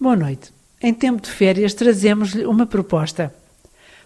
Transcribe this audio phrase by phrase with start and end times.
[0.00, 0.52] Boa noite.
[0.80, 3.34] Em tempo de férias trazemos-lhe uma proposta.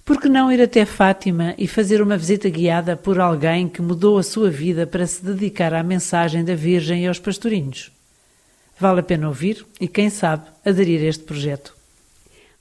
[0.02, 4.16] Por que não ir até Fátima e fazer uma visita guiada por alguém que mudou
[4.16, 7.92] a sua vida para se dedicar à mensagem da Virgem e aos pastorinhos?
[8.80, 11.74] Vale a pena ouvir e, quem sabe, aderir a este projeto.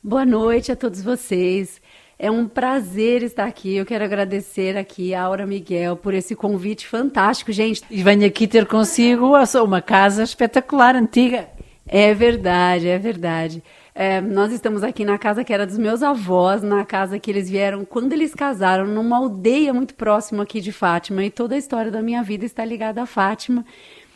[0.03, 1.81] Boa noite a todos vocês.
[2.19, 3.77] É um prazer estar aqui.
[3.77, 7.81] Eu quero agradecer aqui a Aura Miguel por esse convite fantástico, gente.
[7.89, 9.31] E venho aqui ter consigo
[9.63, 11.47] uma casa espetacular, antiga.
[11.87, 13.63] É verdade, é verdade.
[13.93, 17.49] É, nós estamos aqui na casa que era dos meus avós, na casa que eles
[17.49, 21.23] vieram quando eles casaram, numa aldeia muito próxima aqui de Fátima.
[21.23, 23.65] E toda a história da minha vida está ligada a Fátima.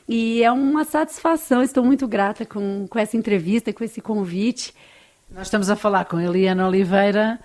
[0.08, 4.74] E é uma satisfação, estou muito grata com, com essa entrevista, com esse convite.
[5.30, 7.40] Nós estamos a falar com Eliana Oliveira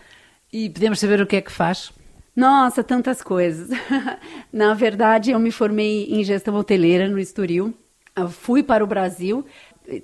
[0.53, 1.91] e podemos saber o que é que faz?
[2.37, 3.71] Nossa, tantas coisas.
[4.53, 7.75] Na verdade, eu me formei em gestão hoteleira no Estoril.
[8.15, 9.45] Eu fui para o Brasil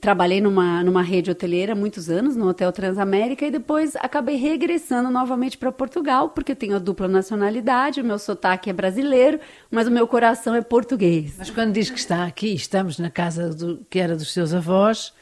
[0.01, 5.57] trabalhei numa, numa rede hoteleira muitos anos, no Hotel Transamérica, e depois acabei regressando novamente
[5.57, 9.39] para Portugal, porque eu tenho a dupla nacionalidade, o meu sotaque é brasileiro,
[9.71, 11.35] mas o meu coração é português.
[11.39, 15.13] Mas quando diz que está aqui, estamos na casa do, que era dos seus avós,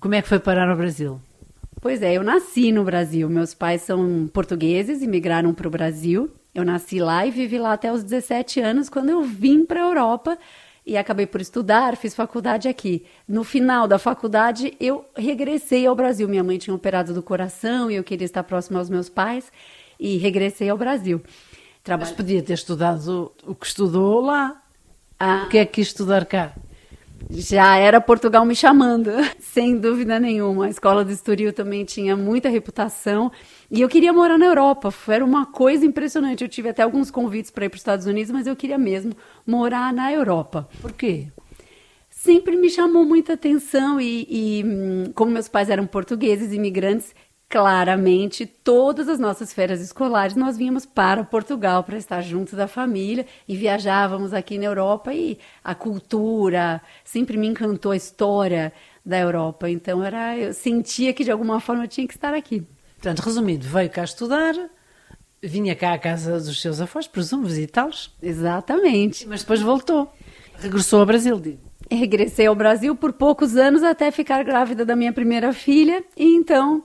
[0.00, 1.20] como é que foi parar ao Brasil?
[1.80, 3.28] Pois é, eu nasci no Brasil.
[3.28, 6.30] Meus pais são portugueses, imigraram para o Brasil.
[6.54, 9.88] Eu nasci lá e vivi lá até os 17 anos, quando eu vim para a
[9.88, 10.38] Europa
[10.84, 13.06] e acabei por estudar, fiz faculdade aqui.
[13.26, 16.28] No final da faculdade, eu regressei ao Brasil.
[16.28, 19.50] Minha mãe tinha operado do coração e eu queria estar próxima aos meus pais
[19.98, 21.22] e regressei ao Brasil.
[21.84, 22.10] Trabalho...
[22.10, 24.60] Mas podia ter estudado o que estudou lá.
[25.18, 25.44] Ah.
[25.46, 26.52] O que é que quis estudar cá?
[27.30, 30.66] Já era Portugal me chamando, sem dúvida nenhuma.
[30.66, 33.30] A escola do Estoril também tinha muita reputação
[33.70, 34.92] e eu queria morar na Europa.
[35.08, 36.42] Era uma coisa impressionante.
[36.42, 39.12] Eu tive até alguns convites para ir para os Estados Unidos, mas eu queria mesmo
[39.46, 40.68] morar na Europa.
[40.80, 41.28] Por quê?
[42.08, 47.14] Sempre me chamou muita atenção e, e hum, como meus pais eram portugueses, imigrantes,
[47.52, 53.26] claramente, todas as nossas férias escolares nós vínhamos para Portugal para estar junto da família
[53.46, 58.72] e viajávamos aqui na Europa e a cultura sempre me encantou a história
[59.04, 59.68] da Europa.
[59.68, 62.66] Então era, eu sentia que de alguma forma eu tinha que estar aqui.
[62.94, 64.54] Portanto, resumindo, veio cá estudar,
[65.42, 68.16] vinha cá à casa dos seus avós, presumo, visitá-los.
[68.22, 69.28] Exatamente.
[69.28, 70.10] Mas depois voltou.
[70.58, 71.60] Regressou ao Brasil, digo.
[71.90, 76.82] Regressei ao Brasil por poucos anos até ficar grávida da minha primeira filha e então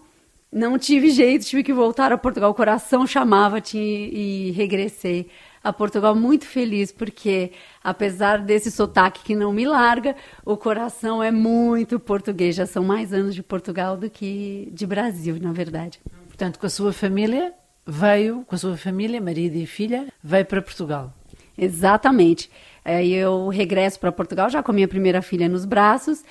[0.51, 2.51] não tive jeito, tive que voltar a Portugal.
[2.51, 5.29] O coração chamava e regressei
[5.63, 7.51] a Portugal muito feliz, porque
[7.83, 10.15] apesar desse sotaque que não me larga,
[10.45, 12.55] o coração é muito português.
[12.55, 15.99] Já são mais anos de Portugal do que de Brasil, na verdade.
[16.27, 17.53] Portanto, com a sua família,
[17.85, 21.13] veio, com a sua família, marido e filha, veio para Portugal.
[21.57, 22.49] Exatamente.
[22.85, 26.23] Aí eu regresso para Portugal já com a minha primeira filha nos braços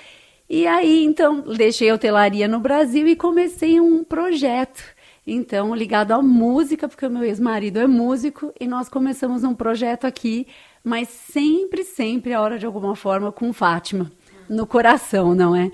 [0.49, 4.81] e aí, então, deixei a hotelaria no Brasil e comecei um projeto.
[5.25, 10.05] Então, ligado à música, porque o meu ex-marido é músico, e nós começamos um projeto
[10.05, 10.47] aqui,
[10.81, 14.09] mas sempre, sempre, a hora de alguma forma, com Fátima,
[14.47, 15.69] no coração, não é?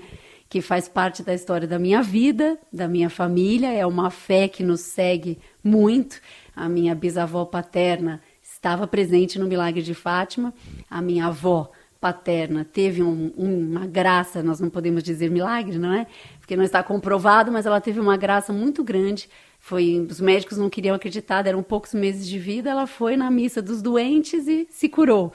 [0.48, 4.64] Que faz parte da história da minha vida, da minha família, é uma fé que
[4.64, 6.20] nos segue muito.
[6.56, 10.52] A minha bisavó paterna estava presente no milagre de Fátima,
[10.90, 11.70] a minha avó
[12.04, 16.06] paterna teve um, uma graça, nós não podemos dizer milagre, não é?
[16.38, 19.26] Porque não está comprovado, mas ela teve uma graça muito grande.
[19.58, 23.62] Foi, os médicos não queriam acreditar, eram poucos meses de vida, ela foi na missa
[23.62, 25.32] dos doentes e se curou.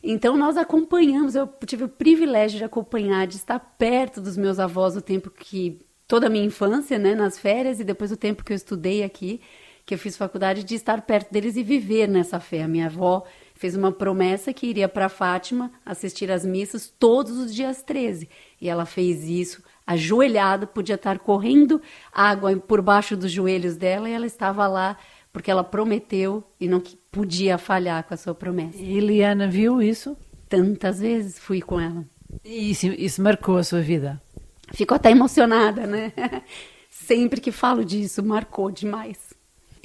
[0.00, 4.96] Então nós acompanhamos, eu tive o privilégio de acompanhar, de estar perto dos meus avós
[4.96, 8.52] o tempo que toda a minha infância, né, nas férias e depois o tempo que
[8.52, 9.40] eu estudei aqui,
[9.84, 12.62] que eu fiz faculdade, de estar perto deles e viver nessa fé.
[12.62, 13.24] A minha avó
[13.56, 18.28] fez uma promessa que iria para Fátima assistir às missas todos os dias 13.
[18.60, 21.80] E ela fez isso, ajoelhada, podia estar correndo
[22.12, 24.96] água por baixo dos joelhos dela e ela estava lá
[25.32, 26.80] porque ela prometeu e não
[27.10, 28.78] podia falhar com a sua promessa.
[28.78, 30.16] E Eliana viu isso?
[30.48, 32.04] Tantas vezes fui com ela.
[32.44, 34.20] E isso, isso marcou a sua vida?
[34.72, 36.12] Ficou até emocionada, né?
[36.88, 39.25] Sempre que falo disso, marcou demais.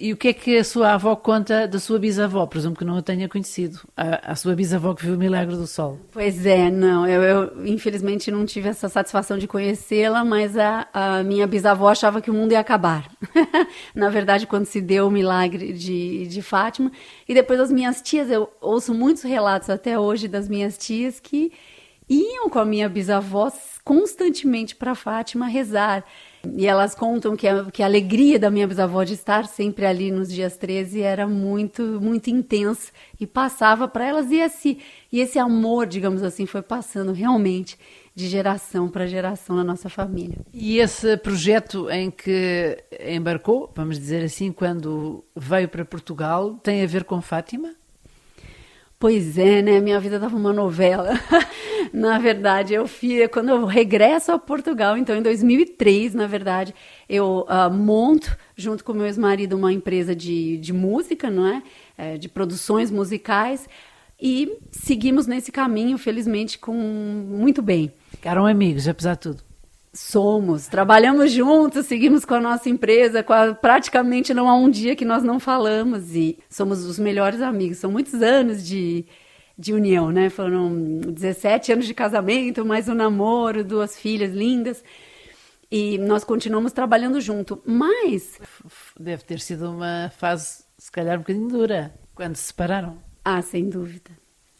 [0.01, 2.47] E o que é que a sua avó conta da sua bisavó?
[2.47, 3.81] Presumo que não a tenha conhecido.
[3.95, 5.99] A, a sua bisavó que viu o Milagre do Sol.
[6.11, 7.05] Pois é, não.
[7.05, 12.19] Eu, eu infelizmente não tive essa satisfação de conhecê-la, mas a, a, minha bisavó achava
[12.19, 13.11] que o mundo ia acabar.
[13.93, 16.91] Na verdade, quando se deu o milagre de, de Fátima.
[17.29, 21.51] E depois as minhas tias, eu ouço muitos relatos até hoje das minhas tias que
[22.09, 23.51] iam com a minha bisavó
[23.85, 26.03] constantemente para Fátima rezar.
[26.55, 30.11] E elas contam que a, que a alegria da minha bisavó de estar sempre ali
[30.11, 34.31] nos dias 13 era muito, muito intensa e passava para elas.
[34.31, 34.77] E esse,
[35.11, 37.77] e esse amor, digamos assim, foi passando realmente
[38.13, 40.37] de geração para geração na nossa família.
[40.53, 42.77] E esse projeto em que
[43.07, 47.73] embarcou, vamos dizer assim, quando veio para Portugal, tem a ver com Fátima?
[49.01, 49.81] Pois é, né?
[49.81, 51.19] Minha vida estava uma novela.
[51.91, 56.71] na verdade, eu fiz quando eu regresso a Portugal, então em 2003, na verdade,
[57.09, 61.63] eu uh, monto junto com meu ex-marido uma empresa de, de música, não é?
[61.97, 62.17] é?
[62.19, 63.67] De produções musicais
[64.21, 67.91] e seguimos nesse caminho, felizmente, com muito bem.
[68.11, 69.50] Ficaram amigos, apesar de tudo.
[69.93, 75.03] Somos, trabalhamos juntos, seguimos com a nossa empresa, a, praticamente não há um dia que
[75.03, 77.79] nós não falamos e somos os melhores amigos.
[77.79, 79.05] São muitos anos de,
[79.57, 80.29] de união, né?
[80.29, 84.81] Foram 17 anos de casamento, mais um namoro, duas filhas lindas.
[85.69, 87.61] E nós continuamos trabalhando junto.
[87.65, 88.39] Mas.
[88.97, 92.97] Deve ter sido uma fase, se calhar, um bocadinho dura, quando se separaram.
[93.25, 94.11] Ah, sem dúvida.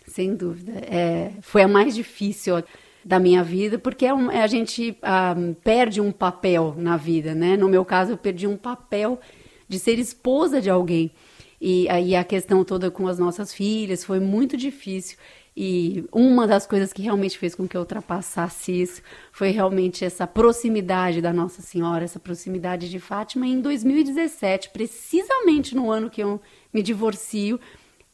[0.05, 0.73] Sem dúvida.
[0.73, 2.61] É, foi a mais difícil
[3.03, 7.33] da minha vida, porque é um, é, a gente ah, perde um papel na vida,
[7.33, 7.57] né?
[7.57, 9.19] No meu caso, eu perdi um papel
[9.67, 11.11] de ser esposa de alguém.
[11.59, 15.17] E aí a questão toda com as nossas filhas foi muito difícil.
[15.55, 19.01] E uma das coisas que realmente fez com que eu ultrapassasse isso
[19.31, 25.91] foi realmente essa proximidade da Nossa Senhora, essa proximidade de Fátima em 2017, precisamente no
[25.91, 26.41] ano que eu
[26.73, 27.59] me divorcio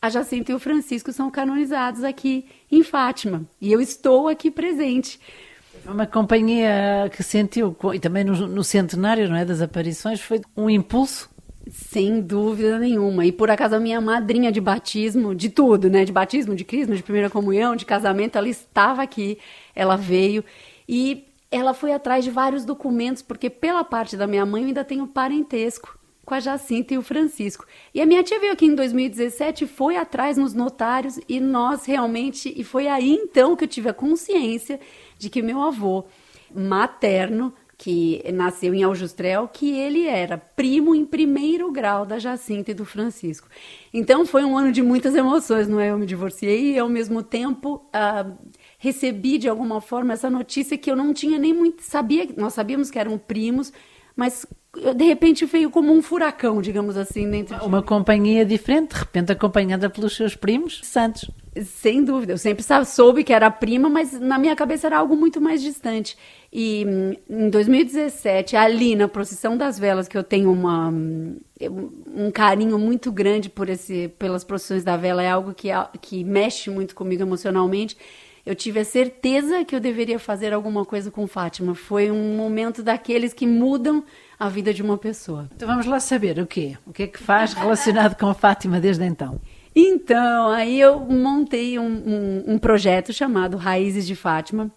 [0.02, 3.44] a Jacinta e o Francisco são canonizados aqui em Fátima.
[3.60, 5.20] E eu estou aqui presente.
[5.86, 10.70] Uma companhia que sentiu, e também no, no, centenário não é, das aparições, foi um
[10.70, 11.30] impulso?
[11.70, 13.26] Sem dúvida nenhuma.
[13.26, 16.06] E por acaso a minha madrinha de batismo, de tudo, né?
[16.06, 19.38] De batismo, de crisma, de primeira comunhão, de casamento, ela estava aqui,
[19.76, 20.44] ela veio.
[20.88, 24.84] E ela foi atrás de vários documentos, porque pela parte da minha mãe eu ainda
[24.84, 25.97] tenho parentesco
[26.28, 27.66] com a Jacinta e o Francisco.
[27.94, 32.54] E a minha tia veio aqui em 2017, foi atrás nos notários e nós realmente.
[32.54, 34.78] E foi aí então que eu tive a consciência
[35.18, 36.04] de que meu avô
[36.54, 42.74] materno, que nasceu em Aljustrel, que ele era primo em primeiro grau da Jacinta e
[42.74, 43.48] do Francisco.
[43.94, 45.92] Então foi um ano de muitas emoções, não é?
[45.92, 47.86] Eu me divorciei e ao mesmo tempo.
[47.96, 48.36] Uh,
[48.78, 52.92] recebi de alguma forma essa notícia que eu não tinha nem muito sabia nós sabíamos
[52.92, 53.72] que eram primos
[54.18, 54.48] mas
[54.96, 57.30] de repente veio como um furacão, digamos assim.
[57.30, 57.66] Dentro de...
[57.66, 61.30] Uma companhia diferente, de repente acompanhada pelos seus primos santos.
[61.64, 65.40] Sem dúvida, eu sempre soube que era prima, mas na minha cabeça era algo muito
[65.40, 66.18] mais distante.
[66.52, 71.38] E hum, em 2017, ali na procissão das velas, que eu tenho uma, hum,
[72.16, 75.70] um carinho muito grande por esse, pelas procissões da vela, é algo que,
[76.02, 77.96] que mexe muito comigo emocionalmente
[78.48, 81.76] eu tive a certeza que eu deveria fazer alguma coisa com Fátima.
[81.76, 84.06] Foi um momento daqueles que mudam
[84.40, 85.50] a vida de uma pessoa.
[85.54, 86.78] Então vamos lá saber o quê?
[86.86, 89.42] O que é que faz relacionado com Fátima desde então?
[89.76, 94.72] Então, aí eu montei um, um, um projeto chamado Raízes de Fátima,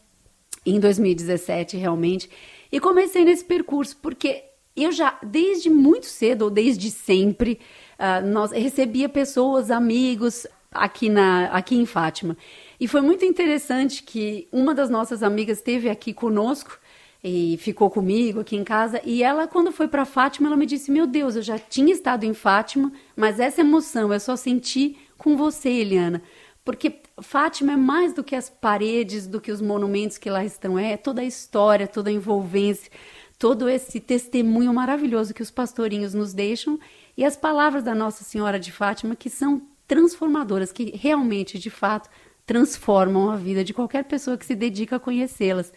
[0.66, 2.28] em 2017, realmente,
[2.72, 4.42] e comecei nesse percurso, porque
[4.76, 7.60] eu já, desde muito cedo, ou desde sempre,
[8.00, 12.36] uh, nós recebia pessoas, amigos, aqui, na, aqui em Fátima.
[12.80, 16.78] E foi muito interessante que uma das nossas amigas esteve aqui conosco
[17.22, 19.02] e ficou comigo aqui em casa.
[19.04, 22.24] E ela, quando foi para Fátima, ela me disse: Meu Deus, eu já tinha estado
[22.24, 26.22] em Fátima, mas essa emoção eu só senti com você, Eliana.
[26.64, 30.78] Porque Fátima é mais do que as paredes, do que os monumentos que lá estão,
[30.78, 32.90] é toda a história, toda a envolvência,
[33.38, 36.78] todo esse testemunho maravilhoso que os pastorinhos nos deixam
[37.16, 42.08] e as palavras da Nossa Senhora de Fátima que são transformadoras, que realmente, de fato,
[42.50, 45.72] transformam a vida de qualquer pessoa que se dedica a conhecê-las.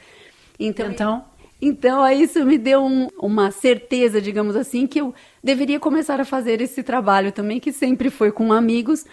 [0.59, 1.25] Então, então,
[1.61, 5.13] então isso me deu um, uma certeza, digamos assim, que eu
[5.43, 9.05] deveria começar a fazer esse trabalho também, que sempre foi com amigos,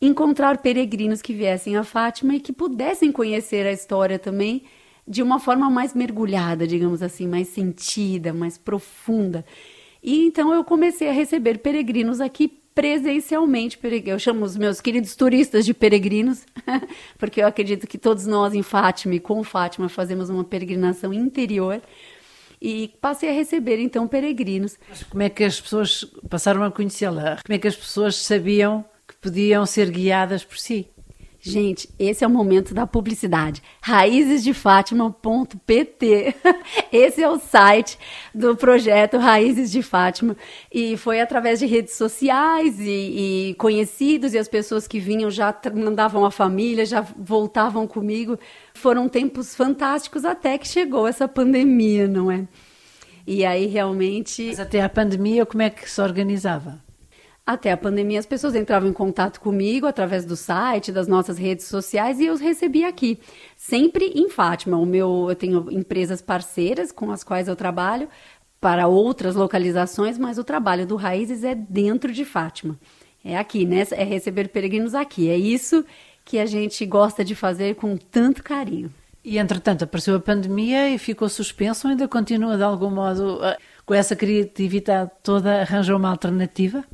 [0.00, 4.62] encontrar peregrinos que viessem a Fátima e que pudessem conhecer a história também
[5.04, 9.44] de uma forma mais mergulhada, digamos assim, mais sentida, mais profunda.
[10.00, 13.76] E então eu comecei a receber peregrinos aqui presencialmente.
[14.06, 16.46] Eu chamo os meus queridos turistas de peregrinos,
[17.18, 21.82] porque eu acredito que todos nós em Fátima e com Fátima fazemos uma peregrinação interior.
[22.62, 24.78] E passei a receber então peregrinos.
[24.88, 27.38] Mas como é que as pessoas passaram a conhecê-la?
[27.44, 30.88] Como é que as pessoas sabiam que podiam ser guiadas por si?
[31.40, 33.62] Gente, esse é o momento da publicidade.
[33.80, 36.34] Raízesdefátima.pt.
[36.92, 37.96] Esse é o site
[38.34, 40.36] do projeto Raízes de Fátima.
[40.72, 45.54] E foi através de redes sociais e, e conhecidos, e as pessoas que vinham já
[45.72, 48.36] mandavam a família, já voltavam comigo.
[48.74, 52.48] Foram tempos fantásticos até que chegou essa pandemia, não é?
[53.24, 54.48] E aí realmente.
[54.48, 56.87] Mas até a pandemia, como é que se organizava?
[57.48, 61.64] Até a pandemia, as pessoas entravam em contato comigo através do site, das nossas redes
[61.64, 63.18] sociais e eu os recebia aqui,
[63.56, 64.76] sempre em Fátima.
[64.76, 68.06] O meu, eu tenho empresas parceiras com as quais eu trabalho
[68.60, 72.78] para outras localizações, mas o trabalho do Raízes é dentro de Fátima.
[73.24, 73.86] É aqui, né?
[73.92, 75.30] É receber peregrinos aqui.
[75.30, 75.82] É isso
[76.26, 78.92] que a gente gosta de fazer com tanto carinho.
[79.24, 83.56] E entretanto apareceu a pandemia e ficou suspenso, ou ainda continua de algum modo eh,
[83.86, 86.84] com essa criatividade toda, arranjou uma alternativa?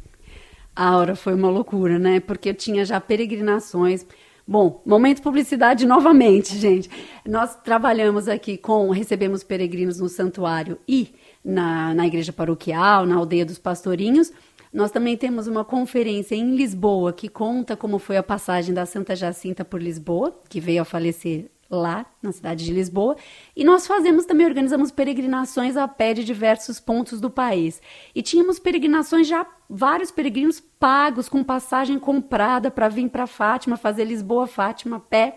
[0.75, 2.21] A hora foi uma loucura, né?
[2.21, 4.05] Porque eu tinha já peregrinações.
[4.47, 6.91] Bom, momento publicidade novamente, gente.
[7.27, 11.15] Nós trabalhamos aqui com, recebemos peregrinos no santuário e
[11.45, 14.33] na, na igreja paroquial, na aldeia dos pastorinhos.
[14.73, 19.15] Nós também temos uma conferência em Lisboa que conta como foi a passagem da Santa
[19.15, 23.17] Jacinta por Lisboa, que veio a falecer lá na cidade de Lisboa,
[23.57, 27.81] e nós fazemos também, organizamos peregrinações a pé de diversos pontos do país.
[28.15, 34.05] E tínhamos peregrinações já, vários peregrinos pagos, com passagem comprada para vir para Fátima, fazer
[34.05, 35.37] Lisboa-Fátima a pé.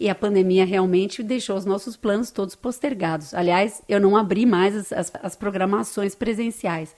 [0.00, 3.34] E a pandemia realmente deixou os nossos planos todos postergados.
[3.34, 6.94] Aliás, eu não abri mais as, as, as programações presenciais.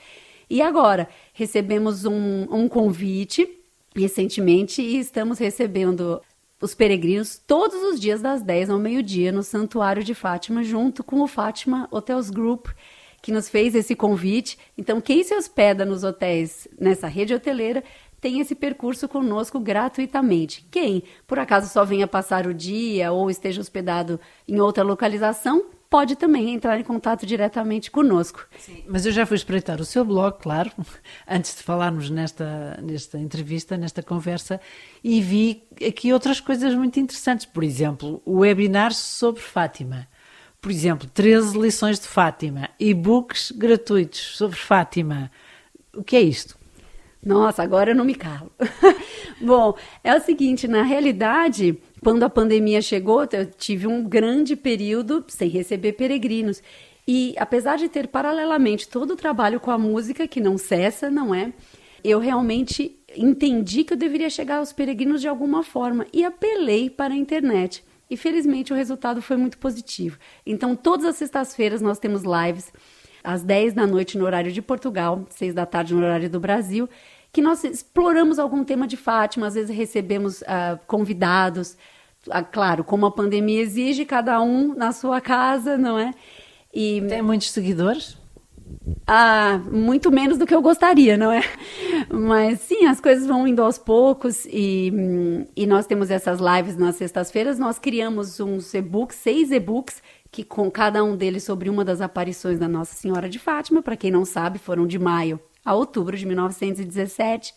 [0.51, 3.49] E agora, recebemos um, um convite
[3.95, 6.21] recentemente e estamos recebendo
[6.61, 11.21] os peregrinos todos os dias das 10 ao meio-dia no Santuário de Fátima, junto com
[11.21, 12.69] o Fátima Hotels Group,
[13.23, 14.59] que nos fez esse convite.
[14.77, 17.83] Então, quem se hospeda nos hotéis nessa rede hoteleira
[18.21, 20.67] tem esse percurso conosco gratuitamente.
[20.71, 26.15] Quem, por acaso, só venha passar o dia ou esteja hospedado em outra localização, pode
[26.15, 28.47] também entrar em contato diretamente conosco.
[28.57, 30.71] Sim, mas eu já fui espreitar o seu blog, claro,
[31.29, 34.61] antes de falarmos nesta, nesta entrevista, nesta conversa,
[35.03, 37.45] e vi aqui outras coisas muito interessantes.
[37.45, 40.09] Por exemplo, o webinar sobre Fátima.
[40.63, 45.31] Por exemplo, 13 lições de Fátima, e-books gratuitos sobre Fátima.
[45.93, 46.60] O que é isto?
[47.25, 48.51] Nossa, agora eu não me calo.
[49.41, 55.25] Bom, é o seguinte, na realidade, quando a pandemia chegou, eu tive um grande período
[55.29, 56.63] sem receber peregrinos.
[57.07, 61.35] E apesar de ter paralelamente todo o trabalho com a música, que não cessa, não
[61.35, 61.53] é?
[62.03, 67.13] Eu realmente entendi que eu deveria chegar aos peregrinos de alguma forma e apelei para
[67.13, 67.85] a internet.
[68.09, 70.19] E felizmente o resultado foi muito positivo.
[70.47, 72.73] Então, todas as sextas-feiras nós temos lives
[73.23, 76.89] às 10 da noite no horário de Portugal, 6 da tarde no horário do Brasil,
[77.33, 81.77] que nós exploramos algum tema de Fátima, às vezes recebemos uh, convidados,
[82.27, 86.13] uh, claro, como a pandemia exige, cada um na sua casa, não é?
[86.73, 88.19] E, Tem muitos seguidores?
[89.07, 91.43] Ah, muito menos do que eu gostaria, não é?
[92.09, 94.93] Mas sim, as coisas vão indo aos poucos e,
[95.57, 97.59] e nós temos essas lives nas sextas-feiras.
[97.59, 100.01] Nós criamos uns e-books, seis e-books,
[100.31, 103.83] que com cada um deles sobre uma das aparições da Nossa Senhora de Fátima.
[103.83, 107.55] Para quem não sabe, foram de maio a outubro de 1917.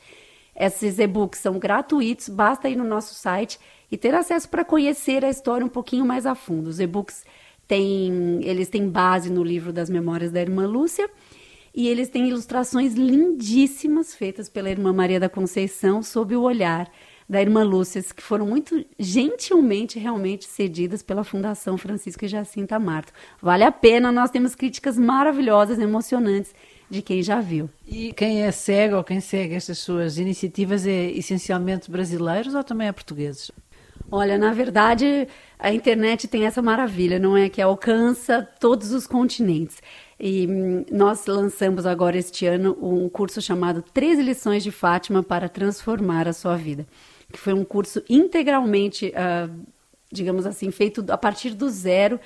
[0.55, 3.59] Esses e-books são gratuitos, basta ir no nosso site
[3.91, 6.67] e ter acesso para conhecer a história um pouquinho mais a fundo.
[6.67, 7.23] Os e-books
[7.67, 11.09] têm, eles têm base no livro das Memórias da Irmã Lúcia
[11.75, 16.91] e eles têm ilustrações lindíssimas feitas pela Irmã Maria da Conceição sob o olhar
[17.33, 23.11] da Irmã Lúcia, que foram muito gentilmente realmente cedidas pela Fundação Francisco e Jacinta Marto.
[23.41, 26.53] Vale a pena, nós temos críticas maravilhosas, emocionantes
[26.87, 27.67] de quem já viu.
[27.87, 32.87] E quem é cego ou quem segue estas suas iniciativas é essencialmente brasileiros ou também
[32.87, 33.51] é portugueses?
[34.11, 37.49] Olha, na verdade, a internet tem essa maravilha, não é?
[37.49, 39.81] Que alcança todos os continentes.
[40.19, 45.49] E hum, nós lançamos agora este ano um curso chamado 13 lições de Fátima para
[45.49, 46.85] transformar a sua vida,
[47.33, 49.53] que foi um curso integralmente, uh,
[50.11, 52.19] digamos assim, feito a partir do zero,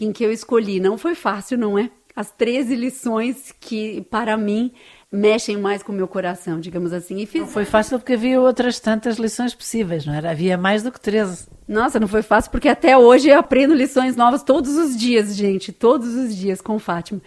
[0.00, 0.80] em que eu escolhi.
[0.80, 1.90] Não foi fácil, não é?
[2.16, 4.72] as 13 lições que, para mim,
[5.10, 7.18] mexem mais com o meu coração, digamos assim.
[7.18, 7.40] E fiz...
[7.40, 10.30] Não foi fácil porque havia outras tantas lições possíveis, não era?
[10.30, 11.48] Havia mais do que 13.
[11.66, 15.72] Nossa, não foi fácil porque até hoje eu aprendo lições novas todos os dias, gente,
[15.72, 17.20] todos os dias com Fátima.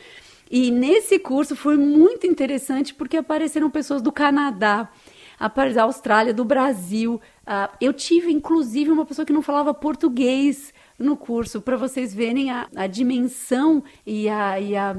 [0.50, 4.90] E nesse curso foi muito interessante porque apareceram pessoas do Canadá,
[5.74, 7.22] da Austrália, do Brasil.
[7.46, 12.50] Uh, eu tive, inclusive, uma pessoa que não falava português no curso para vocês verem
[12.50, 14.96] a, a dimensão e, a, e, a,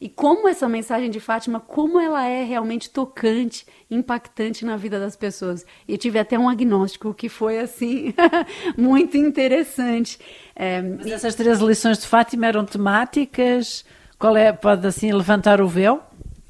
[0.00, 5.16] e como essa mensagem de Fátima, como ela é realmente tocante, impactante na vida das
[5.16, 5.66] pessoas.
[5.86, 8.14] E tive até um agnóstico que foi assim
[8.76, 10.18] muito interessante.
[10.56, 13.84] É, Mas essas três lições de Fátima eram temáticas?
[14.18, 14.52] Qual é?
[14.52, 16.02] Pode assim levantar o véu?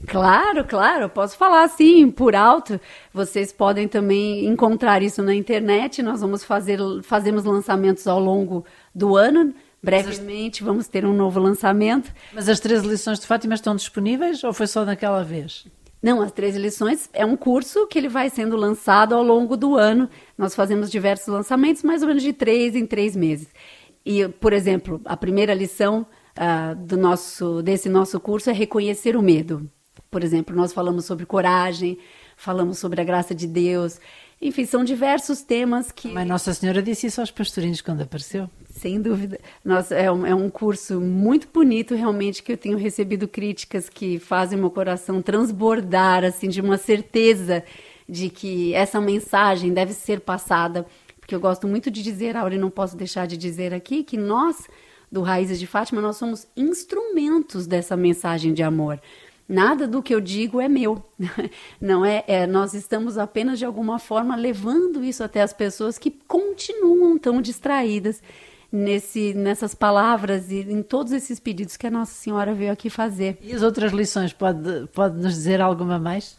[0.06, 2.80] Claro, claro, posso falar assim por alto.
[3.12, 6.02] Vocês podem também encontrar isso na internet.
[6.02, 9.54] Nós vamos fazer fazemos lançamentos ao longo do ano.
[9.82, 10.66] Brevemente as...
[10.66, 12.12] vamos ter um novo lançamento.
[12.32, 15.66] Mas as três lições de Fátima estão disponíveis ou foi só naquela vez?
[16.04, 19.74] Não, as 13 lições é um curso que ele vai sendo lançado ao longo do
[19.74, 20.06] ano.
[20.36, 23.48] Nós fazemos diversos lançamentos, mais ou menos de três em três meses.
[24.04, 26.06] E, por exemplo, a primeira lição
[26.38, 29.66] uh, do nosso, desse nosso curso é reconhecer o medo.
[30.14, 31.98] Por exemplo, nós falamos sobre coragem,
[32.36, 33.98] falamos sobre a graça de Deus.
[34.40, 36.06] Enfim, são diversos temas que.
[36.06, 38.48] Mas Nossa Senhora disse isso aos pastorinhos quando apareceu.
[38.70, 39.40] Sem dúvida.
[39.64, 44.20] Nossa, é, um, é um curso muito bonito, realmente, que eu tenho recebido críticas que
[44.20, 47.64] fazem meu coração transbordar, assim, de uma certeza
[48.08, 50.86] de que essa mensagem deve ser passada.
[51.18, 54.68] Porque eu gosto muito de dizer, Aure, não posso deixar de dizer aqui, que nós,
[55.10, 59.00] do Raízes de Fátima, nós somos instrumentos dessa mensagem de amor.
[59.48, 61.02] Nada do que eu digo é meu.
[61.80, 66.10] Não é, é, nós estamos apenas de alguma forma levando isso até as pessoas que
[66.10, 68.22] continuam tão distraídas
[68.72, 73.38] nesse, nessas palavras e em todos esses pedidos que a Nossa Senhora veio aqui fazer.
[73.42, 76.38] E as outras lições pode pode nos dizer alguma mais?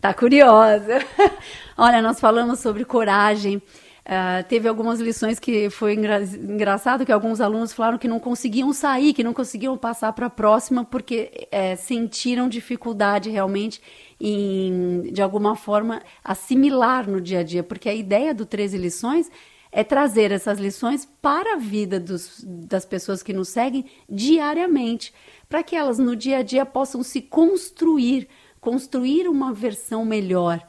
[0.00, 0.98] Tá curiosa.
[1.78, 3.62] Olha, nós falamos sobre coragem.
[4.10, 8.72] Uh, teve algumas lições que foi engra engraçado que alguns alunos falaram que não conseguiam
[8.72, 13.80] sair, que não conseguiam passar para a próxima porque é, sentiram dificuldade realmente
[14.20, 19.30] em, de alguma forma, assimilar no dia a dia, porque a ideia do 13 lições
[19.70, 25.14] é trazer essas lições para a vida dos, das pessoas que nos seguem diariamente,
[25.48, 28.26] para que elas no dia a dia possam se construir,
[28.60, 30.60] construir uma versão melhor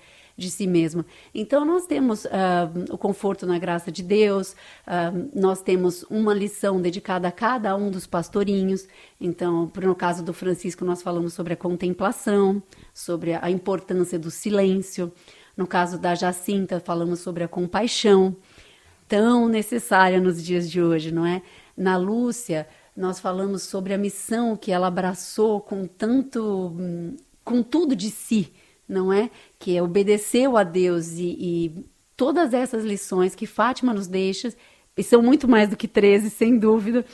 [0.42, 1.06] de si mesma.
[1.34, 2.30] Então, nós temos uh,
[2.90, 4.54] o conforto na graça de Deus,
[4.88, 8.88] uh, nós temos uma lição dedicada a cada um dos pastorinhos.
[9.20, 12.62] Então, no caso do Francisco, nós falamos sobre a contemplação,
[12.94, 15.12] sobre a importância do silêncio.
[15.56, 18.36] No caso da Jacinta, falamos sobre a compaixão,
[19.08, 21.42] tão necessária nos dias de hoje, não é?
[21.78, 27.96] Na Lúcia, nós falamos sobre a missão que ela abraçou com tanto, hum, com tudo
[27.96, 28.52] de si,
[28.92, 29.32] não é?
[29.58, 31.86] Que obedeceu a Deus e, e
[32.18, 34.54] todas essas lições que Fátima nos deixa,
[34.98, 37.06] e são muito mais do que 13, sem dúvida,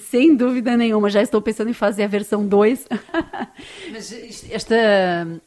[0.00, 1.10] sem dúvida nenhuma.
[1.10, 2.88] Já estou pensando em fazer a versão 2.
[3.92, 4.12] Mas
[4.50, 4.74] esta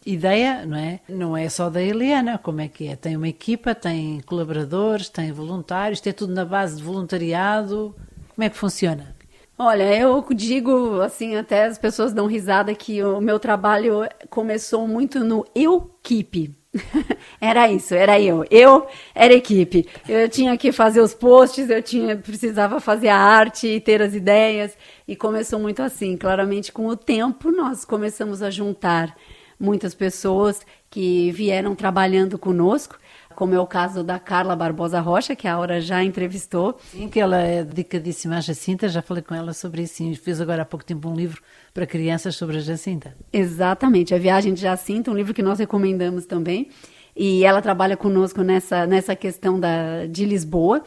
[0.06, 1.00] ideia, não é?
[1.10, 2.96] Não é só da Eliana, como é que é?
[2.96, 7.96] Tem uma equipa, tem colaboradores, tem voluntários, é tudo na base de voluntariado.
[8.36, 9.16] Como é que funciona?
[9.58, 15.24] Olha, eu digo assim, até as pessoas dão risada que o meu trabalho começou muito
[15.24, 16.54] no eu keep.
[17.40, 18.46] era isso, era eu.
[18.52, 19.88] Eu era equipe.
[20.10, 24.14] Eu tinha que fazer os posts, eu tinha precisava fazer a arte e ter as
[24.14, 26.18] ideias e começou muito assim.
[26.18, 29.16] Claramente com o tempo nós começamos a juntar
[29.58, 32.98] muitas pessoas que vieram trabalhando conosco
[33.36, 36.78] como é o caso da Carla Barbosa Rocha, que a Aura já entrevistou.
[36.92, 40.40] Sim, que ela é dedicadíssima à Jacinta, já falei com ela sobre isso e fez
[40.42, 41.42] agora há pouco tempo um livro
[41.74, 43.16] para crianças sobre a Jacinta.
[43.32, 46.70] Exatamente, A Viagem de Jacinta, um livro que nós recomendamos também.
[47.16, 50.84] E ela trabalha conosco nessa, nessa questão da, de Lisboa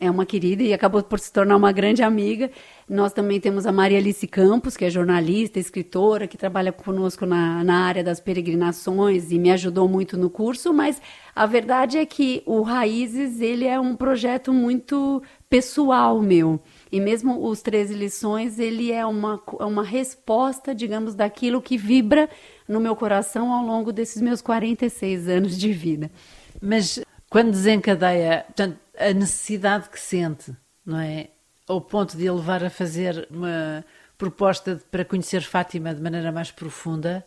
[0.00, 2.50] é uma querida e acabou por se tornar uma grande amiga.
[2.88, 7.62] Nós também temos a Maria Alice Campos, que é jornalista, escritora, que trabalha conosco na,
[7.62, 11.02] na área das peregrinações e me ajudou muito no curso, mas
[11.36, 16.58] a verdade é que o Raízes, ele é um projeto muito pessoal meu.
[16.90, 22.26] E mesmo os 13 lições, ele é uma, é uma resposta, digamos, daquilo que vibra
[22.66, 26.10] no meu coração ao longo desses meus 46 anos de vida.
[26.58, 31.28] Mas quando desencadeia, portanto, a necessidade que sente, não é?
[31.68, 33.84] Ao ponto de a levar a fazer uma
[34.16, 37.24] proposta para conhecer Fátima de maneira mais profunda,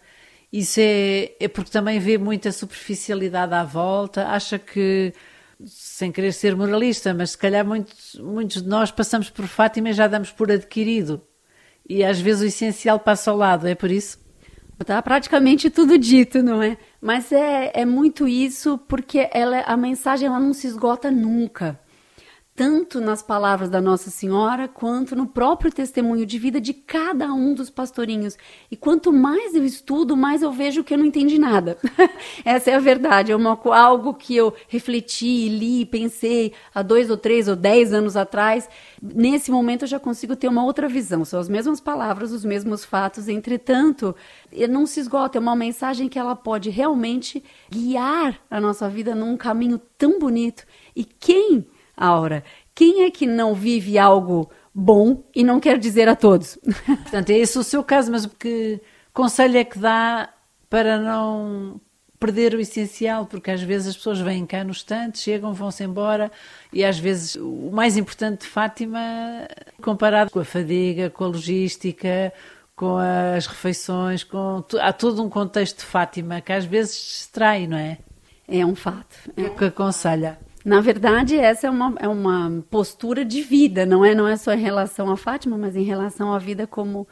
[0.52, 5.14] isso é, é porque também vê muita superficialidade à volta, acha que,
[5.66, 9.94] sem querer ser moralista, mas se calhar muitos, muitos de nós passamos por Fátima e
[9.94, 11.22] já damos por adquirido.
[11.88, 14.20] E às vezes o essencial passa ao lado, é por isso?
[14.80, 16.78] Está praticamente tudo dito, não é?
[17.00, 21.80] Mas é, é muito isso porque ela, a mensagem ela não se esgota nunca
[22.56, 27.54] tanto nas palavras da Nossa Senhora quanto no próprio testemunho de vida de cada um
[27.54, 28.38] dos pastorinhos.
[28.70, 31.78] E quanto mais eu estudo, mais eu vejo que eu não entendi nada.
[32.44, 33.32] Essa é a verdade.
[33.32, 38.18] É uma, algo que eu refleti, li, pensei há dois ou três ou dez anos
[38.18, 38.70] atrás.
[39.02, 41.24] Nesse momento eu já consigo ter uma outra visão.
[41.24, 43.30] São as mesmas palavras, os mesmos fatos.
[43.30, 44.14] Entretanto,
[44.70, 45.38] não se esgota.
[45.38, 50.66] É uma mensagem que ela pode realmente guiar a nossa vida num caminho tão bonito.
[50.94, 51.66] E quem
[52.02, 56.58] Aura, quem é que não vive algo bom e não quer dizer a todos?
[56.86, 58.82] Portanto, é esse o seu caso, mas que
[59.14, 60.30] conselho é que dá
[60.70, 61.80] para não
[62.20, 66.32] perder o essencial, porque às vezes as pessoas vêm cá no estante, chegam, vão-se embora,
[66.72, 69.00] e às vezes o mais importante de Fátima,
[69.82, 72.32] comparado com a fadiga, com a logística,
[72.76, 77.78] com as refeições, com há todo um contexto de Fátima que às vezes distrai, não
[77.78, 77.98] é?
[78.48, 79.16] É um fato.
[79.36, 80.38] É o que aconselha.
[80.64, 84.14] Na verdade, essa é uma, é uma postura de vida, não é?
[84.14, 87.08] Não é só em relação a Fátima, mas em relação à vida como,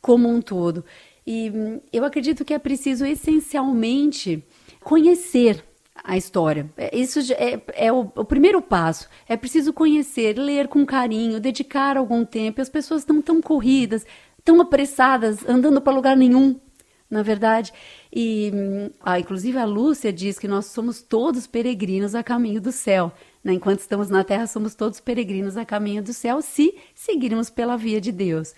[0.00, 0.84] como um todo.
[1.26, 4.44] E hum, eu acredito que é preciso essencialmente
[4.82, 5.64] conhecer
[6.02, 6.70] a história.
[6.76, 9.08] É, isso é, é o, o, primeiro passo.
[9.28, 12.60] É preciso conhecer, ler com carinho, dedicar algum tempo.
[12.60, 14.04] As pessoas estão tão corridas,
[14.44, 16.58] tão apressadas, andando para lugar nenhum,
[17.10, 17.72] na verdade.
[18.14, 18.52] E,
[19.00, 23.12] ah, inclusive, a Lúcia diz que nós somos todos peregrinos a caminho do céu.
[23.42, 23.54] Né?
[23.54, 28.00] Enquanto estamos na terra, somos todos peregrinos a caminho do céu, se seguirmos pela via
[28.00, 28.54] de Deus.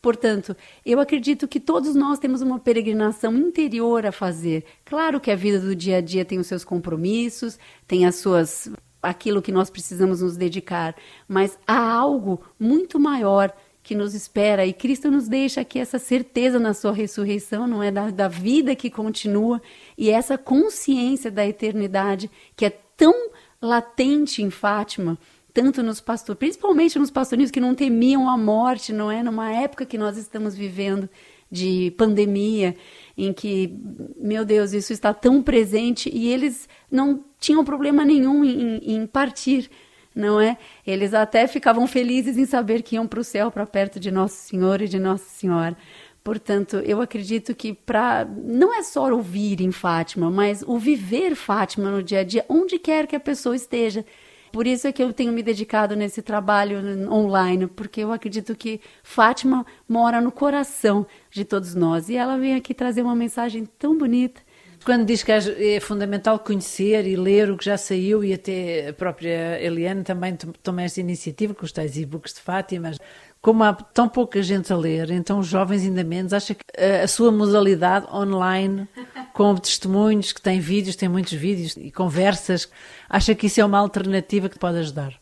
[0.00, 4.64] Portanto, eu acredito que todos nós temos uma peregrinação interior a fazer.
[4.84, 8.68] Claro que a vida do dia a dia tem os seus compromissos, tem as suas
[9.00, 10.94] aquilo que nós precisamos nos dedicar,
[11.26, 14.64] mas há algo muito maior que nos espera.
[14.64, 17.90] E Cristo nos deixa aqui essa certeza na sua ressurreição, não é?
[17.90, 19.60] Da, da vida que continua.
[19.98, 25.18] E essa consciência da eternidade que é tão latente em Fátima,
[25.52, 29.22] tanto nos pastores, principalmente nos pastorinhos que não temiam a morte, não é?
[29.22, 31.08] Numa época que nós estamos vivendo
[31.50, 32.74] de pandemia,
[33.16, 33.78] em que,
[34.16, 39.70] meu Deus, isso está tão presente e eles não tinham problema nenhum em, em partir
[40.14, 40.56] não é?
[40.86, 44.36] Eles até ficavam felizes em saber que iam para o céu, para perto de Nosso
[44.36, 45.76] Senhor e de Nossa Senhora.
[46.22, 51.90] Portanto, eu acredito que para não é só ouvir em Fátima, mas o viver Fátima
[51.90, 54.04] no dia a dia, onde quer que a pessoa esteja.
[54.52, 56.78] Por isso é que eu tenho me dedicado nesse trabalho
[57.10, 62.54] online, porque eu acredito que Fátima mora no coração de todos nós e ela vem
[62.54, 64.42] aqui trazer uma mensagem tão bonita
[64.82, 68.92] quando diz que é fundamental conhecer e ler o que já saiu, e até a
[68.92, 72.92] própria Eliane também toma esta iniciativa com os tais e-books de Fátima,
[73.40, 77.08] como há tão pouca gente a ler, então os jovens ainda menos, acha que a
[77.08, 78.86] sua modalidade online,
[79.32, 82.68] com testemunhos, que tem vídeos, tem muitos vídeos e conversas,
[83.08, 85.14] acha que isso é uma alternativa que pode ajudar?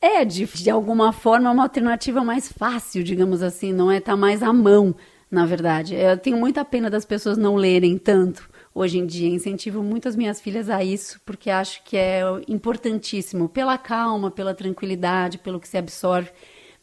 [0.00, 3.98] É, de, de alguma forma, uma alternativa mais fácil, digamos assim, não é?
[3.98, 4.94] Está mais à mão,
[5.30, 5.94] na verdade.
[5.94, 9.28] Eu tenho muita pena das pessoas não lerem tanto hoje em dia.
[9.28, 14.54] Incentivo muito as minhas filhas a isso, porque acho que é importantíssimo, pela calma, pela
[14.54, 16.30] tranquilidade, pelo que se absorve,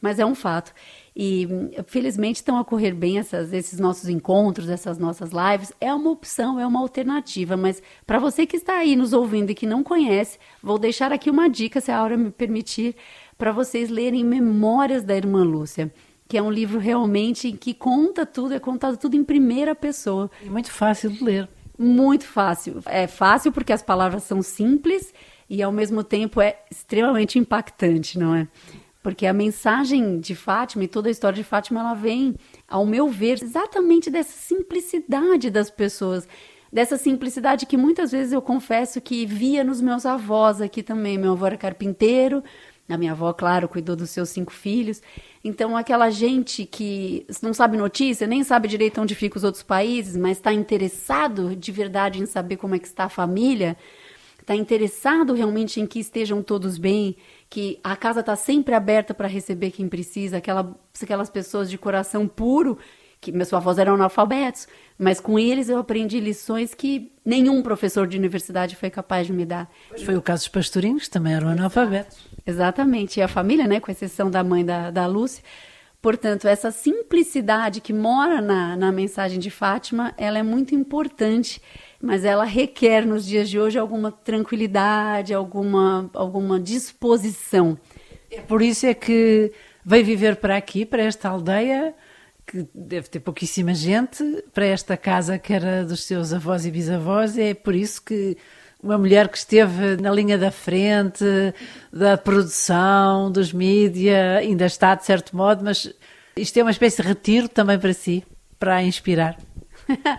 [0.00, 0.72] mas é um fato.
[1.14, 1.46] E
[1.86, 5.72] felizmente estão a correr bem essas, esses nossos encontros, essas nossas lives.
[5.80, 7.56] É uma opção, é uma alternativa.
[7.56, 11.30] Mas para você que está aí nos ouvindo e que não conhece, vou deixar aqui
[11.30, 12.96] uma dica, se a hora me permitir,
[13.36, 15.92] para vocês lerem Memórias da Irmã Lúcia
[16.28, 20.30] que é um livro realmente que conta tudo, é contado tudo em primeira pessoa.
[20.42, 21.46] É muito fácil de ler.
[21.78, 22.80] Muito fácil.
[22.86, 25.12] É fácil porque as palavras são simples
[25.48, 28.48] e ao mesmo tempo é extremamente impactante, não é?
[29.02, 32.36] Porque a mensagem de Fátima e toda a história de Fátima ela vem,
[32.68, 36.28] ao meu ver, exatamente dessa simplicidade das pessoas,
[36.72, 41.18] dessa simplicidade que muitas vezes eu confesso que via nos meus avós aqui também.
[41.18, 42.44] Meu avô era carpinteiro,
[42.92, 45.02] a minha avó, claro, cuidou dos seus cinco filhos.
[45.42, 50.16] Então, aquela gente que não sabe notícia, nem sabe direito onde ficam os outros países,
[50.16, 53.76] mas está interessado de verdade em saber como é que está a família,
[54.40, 57.16] está interessado realmente em que estejam todos bem,
[57.48, 62.26] que a casa está sempre aberta para receber quem precisa, aquela, aquelas pessoas de coração
[62.26, 62.78] puro,
[63.22, 64.66] que meus avós eram analfabetos,
[64.98, 69.46] mas com eles eu aprendi lições que nenhum professor de universidade foi capaz de me
[69.46, 69.70] dar.
[70.04, 72.18] Foi o caso dos pastorinhos, também eram analfabetos.
[72.44, 75.44] Exatamente, e a família, né, com exceção da mãe da, da Lúcia.
[76.02, 81.62] Portanto, essa simplicidade que mora na, na mensagem de Fátima, ela é muito importante,
[82.00, 87.78] mas ela requer nos dias de hoje alguma tranquilidade, alguma, alguma disposição.
[88.28, 89.52] É por isso é que
[89.84, 91.94] veio viver para aqui, para esta aldeia,
[92.46, 97.38] que deve ter pouquíssima gente, para esta casa que era dos seus avós e bisavós,
[97.38, 98.36] é por isso que
[98.82, 101.24] uma mulher que esteve na linha da frente
[101.92, 105.92] da produção, dos mídia, ainda está de certo modo, mas
[106.36, 108.24] isto é uma espécie de retiro também para si,
[108.58, 109.38] para a inspirar.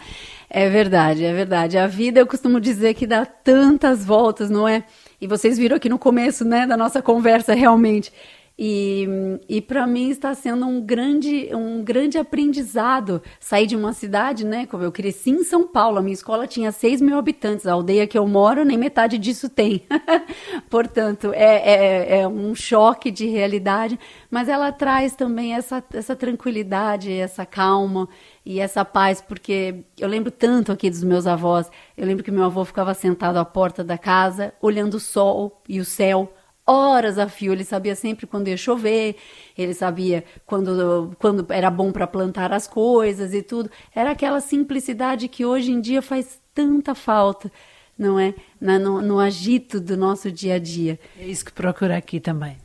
[0.56, 1.80] É verdade, é verdade.
[1.80, 4.84] A vida, eu costumo dizer que dá tantas voltas, não é?
[5.20, 8.14] E vocês viram aqui no começo, né, da nossa conversa, realmente.
[8.58, 9.08] E,
[9.50, 14.68] e para mim está sendo um grande, um grande aprendizado sair de uma cidade, né?
[14.68, 18.06] Como eu cresci em São Paulo, a minha escola tinha 6 mil habitantes, a aldeia
[18.06, 19.84] que eu moro nem metade disso tem.
[20.70, 27.12] Portanto, é, é, é, um choque de realidade, mas ela traz também essa, essa tranquilidade,
[27.12, 28.08] essa calma
[28.46, 31.72] e essa paz, porque eu lembro tanto aqui dos meus avós.
[31.98, 35.80] Eu lembro que meu avô ficava sentado à porta da casa, olhando o sol e
[35.80, 36.32] o céu
[36.66, 37.54] horas a fio.
[37.54, 39.16] Ele sabia sempre quando ia chover,
[39.58, 43.70] ele sabia quando, quando era bom para plantar as coisas e tudo.
[43.94, 47.52] Era aquela simplicidade que hoje em dia faz tanta falta,
[47.98, 48.34] não é?
[48.60, 51.00] Na, no, no agito do nosso dia a dia.
[51.20, 52.58] É isso que procura aqui também.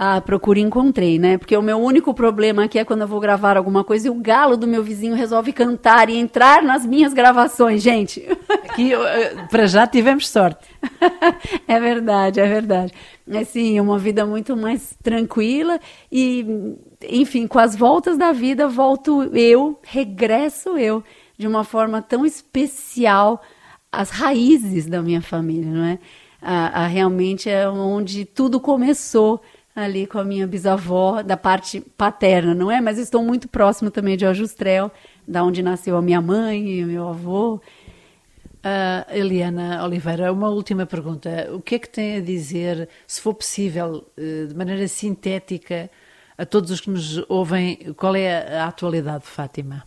[0.00, 1.36] Ah, procuro e encontrei, né?
[1.36, 4.14] Porque o meu único problema aqui é quando eu vou gravar alguma coisa e o
[4.14, 8.24] galo do meu vizinho resolve cantar e entrar nas minhas gravações, gente.
[8.62, 8.92] Aqui,
[9.50, 10.68] para já, tivemos sorte.
[11.66, 12.92] é verdade, é verdade.
[13.28, 15.80] É sim, uma vida muito mais tranquila
[16.12, 16.76] e,
[17.08, 21.02] enfim, com as voltas da vida, volto eu, regresso eu,
[21.36, 23.42] de uma forma tão especial
[23.90, 25.98] às raízes da minha família, não é?
[26.40, 29.42] A, a realmente é onde tudo começou
[29.84, 32.80] ali com a minha bisavó, da parte paterna, não é?
[32.80, 34.90] Mas estou muito próximo também de Ajustrel,
[35.26, 37.60] da onde nasceu a minha mãe e o meu avô.
[38.58, 41.48] Uh, Eliana Oliveira, uma última pergunta.
[41.52, 45.88] O que é que tem a dizer, se for possível, eh, de maneira sintética,
[46.36, 49.84] a todos os que nos ouvem, qual é a atualidade de Fátima?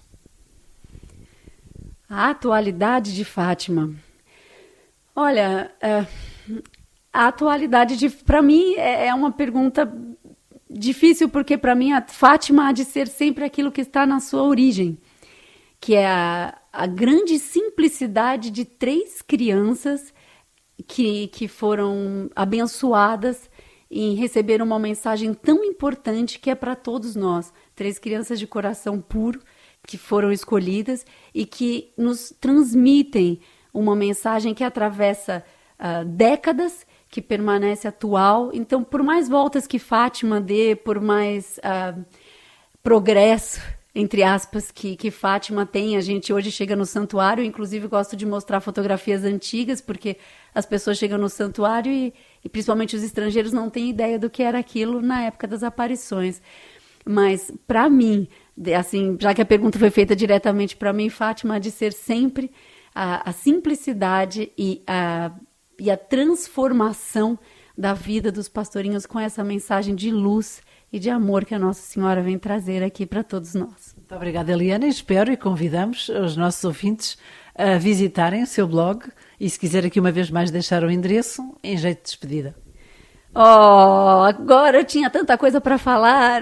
[2.10, 3.94] A atualidade de Fátima.
[5.16, 6.62] Olha, uh,
[7.14, 9.92] a atualidade de para mim é, é uma pergunta
[10.70, 14.44] difícil porque para mim a Fátima há de ser sempre aquilo que está na sua
[14.44, 14.98] origem,
[15.80, 20.14] que é a, a grande simplicidade de três crianças
[20.88, 23.50] que, que foram abençoadas
[23.90, 27.52] em receber uma mensagem tão importante que é para todos nós.
[27.76, 29.42] Três crianças de coração puro
[29.86, 33.42] que foram escolhidas e que nos transmitem
[33.74, 35.44] uma mensagem que atravessa
[35.78, 38.52] uh, décadas que permanece atual.
[38.54, 42.04] Então, por mais voltas que Fátima dê, por mais uh,
[42.82, 43.62] progresso,
[43.94, 48.26] entre aspas, que, que Fátima tem, a gente hoje chega no santuário, inclusive gosto de
[48.26, 50.16] mostrar fotografias antigas, porque
[50.56, 52.14] as pessoas chegam no santuário e,
[52.46, 56.42] e principalmente os estrangeiros não têm ideia do que era aquilo na época das aparições.
[57.06, 58.26] Mas, para mim,
[58.78, 62.50] assim, já que a pergunta foi feita diretamente para mim, Fátima, de ser sempre
[62.96, 65.32] a, a simplicidade e a
[65.82, 67.40] e a transformação
[67.76, 70.62] da vida dos pastorinhos com essa mensagem de luz
[70.94, 73.96] e de amor que a Nossa Senhora vem trazer aqui para todos nós.
[73.98, 74.86] Muito obrigada, Eliana.
[74.86, 77.18] Espero e convidamos os nossos ouvintes
[77.56, 81.42] a visitarem o seu blog e, se quiser aqui uma vez mais deixar o endereço,
[81.64, 82.61] em jeito de despedida.
[83.34, 86.42] Oh, agora eu tinha tanta coisa para falar.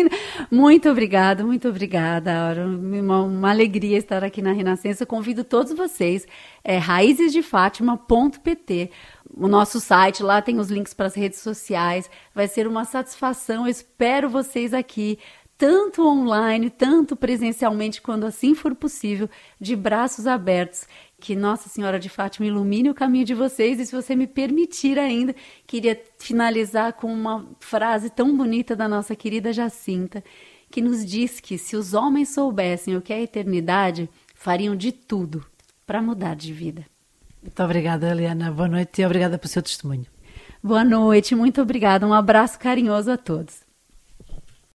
[0.50, 2.32] muito obrigada, muito obrigada.
[2.64, 5.04] Uma, uma, alegria estar aqui na Renascença.
[5.04, 6.26] convido todos vocês,
[6.64, 8.90] é raízesdefátima.pt,
[9.36, 12.08] o nosso site, lá tem os links para as redes sociais.
[12.34, 13.66] Vai ser uma satisfação.
[13.66, 15.18] Eu espero vocês aqui
[15.60, 19.28] tanto online, tanto presencialmente, quando assim for possível,
[19.60, 20.88] de braços abertos.
[21.20, 23.78] Que Nossa Senhora de Fátima ilumine o caminho de vocês.
[23.78, 25.34] E se você me permitir ainda,
[25.66, 30.24] queria finalizar com uma frase tão bonita da nossa querida Jacinta,
[30.70, 34.90] que nos diz que se os homens soubessem o que é a eternidade, fariam de
[34.90, 35.44] tudo
[35.86, 36.86] para mudar de vida.
[37.42, 38.50] Muito obrigada, Eliana.
[38.50, 40.06] Boa noite e obrigada pelo seu testemunho.
[40.62, 42.06] Boa noite, muito obrigada.
[42.06, 43.69] Um abraço carinhoso a todos.